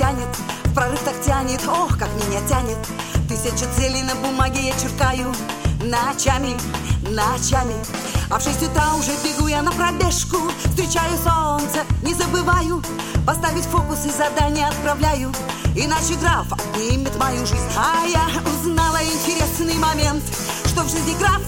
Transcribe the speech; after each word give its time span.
тянет, 0.00 0.28
в 0.64 0.74
прорыв 0.74 0.98
так 1.00 1.20
тянет, 1.20 1.60
ох, 1.68 1.98
как 1.98 2.08
меня 2.14 2.40
тянет. 2.48 2.78
Тысячу 3.28 3.66
целей 3.76 4.02
на 4.02 4.14
бумаге 4.16 4.68
я 4.68 4.72
черкаю 4.72 5.32
ночами, 5.84 6.56
ночами. 7.10 7.74
А 8.30 8.38
в 8.38 8.42
шесть 8.42 8.62
утра 8.62 8.94
уже 8.94 9.10
бегу 9.22 9.46
я 9.48 9.60
на 9.62 9.72
пробежку, 9.72 10.38
встречаю 10.64 11.16
солнце, 11.18 11.84
не 12.02 12.14
забываю 12.14 12.82
поставить 13.26 13.64
фокус 13.64 14.06
и 14.06 14.10
задание 14.10 14.66
отправляю. 14.66 15.32
Иначе 15.76 16.14
граф 16.14 16.50
отнимет 16.52 17.14
мою 17.16 17.44
жизнь. 17.46 17.70
А 17.76 18.06
я 18.06 18.26
узнала 18.50 18.98
интересный 19.04 19.74
момент, 19.74 20.24
что 20.66 20.82
в 20.82 20.90
жизни 20.90 21.14
граф 21.18 21.40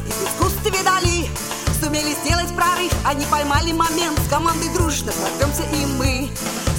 прорыв, 2.53 2.93
они 3.05 3.25
поймали 3.27 3.73
момент 3.73 4.19
С 4.19 4.29
командой 4.29 4.69
дружно. 4.75 5.13
Прорвемся 5.13 5.63
и 5.73 5.87
мы. 5.99 6.31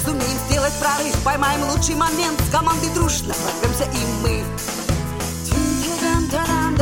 Сумеем 0.04 0.38
сделать 0.48 0.72
прорыв, 0.80 1.14
поймаем 1.24 1.62
лучший 1.70 1.94
момент 1.94 2.40
С 2.46 2.50
командой 2.50 2.90
дружно. 2.94 3.34
Прорвемся 3.34 3.84
и 3.84 4.22
мы. 4.22 4.44
Я 6.32 6.74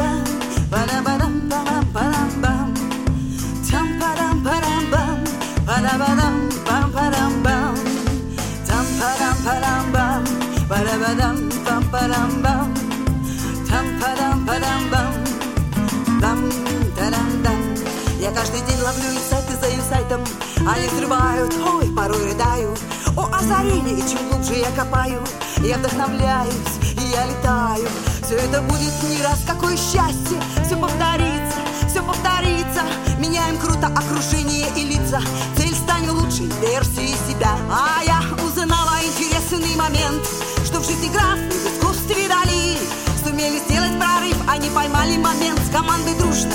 ловлю 18.92 19.10
инсайты 19.10 19.52
за 19.60 19.74
инсайтом. 19.74 20.24
Они 20.66 20.86
взрывают, 20.88 21.54
ой, 21.74 21.90
порой 21.94 22.30
рыдаю. 22.30 22.74
О 23.16 23.28
озарении, 23.34 24.02
чем 24.08 24.28
глубже 24.28 24.54
я 24.54 24.70
копаю 24.70 25.22
Я 25.58 25.76
вдохновляюсь, 25.76 26.78
и 26.82 27.10
я 27.10 27.26
летаю. 27.26 27.88
Все 28.24 28.36
это 28.36 28.60
будет 28.62 28.92
не 29.04 29.22
раз, 29.22 29.40
какое 29.46 29.76
счастье! 29.76 30.40
Все 30.64 30.76
повторится, 30.76 31.60
все 31.88 32.02
повторится. 32.02 32.82
Меняем 33.18 33.58
круто 33.58 33.86
окружение 33.86 34.68
и 34.76 34.84
лица. 34.84 35.20
Цель 35.56 35.74
стань 35.74 36.08
лучшей 36.08 36.50
версией 36.60 37.16
себя. 37.28 37.56
А 37.70 38.02
я 38.04 38.20
узнала 38.44 38.98
интересный 39.04 39.76
момент 39.76 40.26
Что 40.64 40.80
в 40.80 40.86
жизни 40.86 41.08
граф 41.08 41.38
в 41.38 41.66
искусстве 41.66 42.28
дали 42.28 42.78
Сумели 43.24 43.58
сделать 43.58 43.96
прорыв, 43.98 44.36
они 44.48 44.68
поймали 44.70 45.16
момент. 45.16 45.60
С 45.60 45.70
командой 45.70 46.14
дружно 46.18 46.52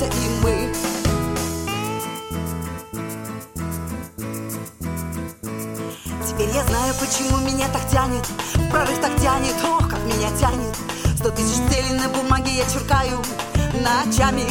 прорвемся 0.00 0.06
и 0.06 0.28
мы. 0.42 0.72
Теперь 6.26 6.50
я 6.54 6.64
знаю, 6.64 6.94
почему 7.00 7.38
меня 7.38 7.68
так 7.68 7.88
тянет 7.90 8.26
прорыв 8.70 8.98
так 9.00 9.14
тянет, 9.16 9.56
ох, 9.64 9.88
как 9.88 9.98
меня 10.04 10.30
тянет. 10.38 10.76
Сто 11.16 11.30
тысяч 11.30 11.56
целей 11.70 11.98
на 11.98 12.08
бумаге 12.08 12.52
я 12.52 12.64
черкаю 12.64 13.20
Ночами, 13.74 14.46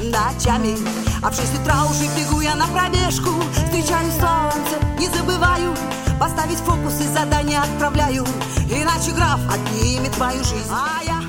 ночами. 0.00 0.76
А 1.22 1.30
в 1.30 1.34
шесть 1.34 1.54
утра 1.58 1.84
уже 1.84 2.06
бегу 2.16 2.40
я 2.40 2.54
на 2.54 2.66
пробежку 2.66 3.30
Встречаю 3.52 4.10
солнце, 4.12 4.78
не 4.98 5.08
забываю. 5.08 5.74
Поставить 6.20 6.58
фокус 6.58 7.00
и 7.00 7.08
задание 7.08 7.60
отправляю 7.60 8.24
Иначе 8.70 9.10
граф 9.12 9.40
отнимет 9.50 10.16
мою 10.18 10.44
жизнь. 10.44 10.70
А 10.70 11.02
я 11.04 11.21